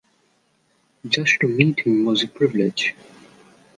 [1.07, 2.95] Just to meet him was a privilege.